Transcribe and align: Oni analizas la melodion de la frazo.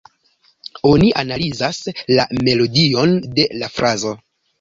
Oni 0.91 1.09
analizas 1.23 1.81
la 2.19 2.25
melodion 2.47 3.13
de 3.41 3.47
la 3.61 3.71
frazo. 3.75 4.15